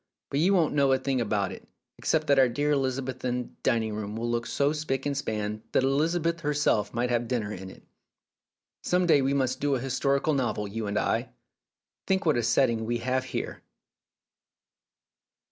[0.31, 1.67] But you won't know a thing about it,
[1.99, 6.39] except that our dear Elizabethan dining room will look so spick and span that Elizabeth
[6.39, 7.83] herself might have dinner in it.
[8.83, 11.29] Some day we must do an historical novel, you and I.
[12.07, 13.61] Think what a setting we have here